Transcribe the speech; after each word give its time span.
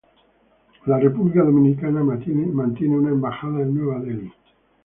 La 0.87 0.97
República 0.99 1.43
Dominicana 1.43 2.03
mantiene 2.03 2.97
una 2.97 3.11
Embajada 3.11 3.61
en 3.61 3.75
Nueva 3.75 3.99
Delhi. 3.99 4.33